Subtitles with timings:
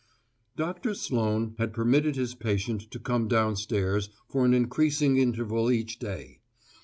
[0.55, 5.99] Doctor Sloane had permitted his patient to come down stairs for an increasing interval each
[5.99, 6.39] day.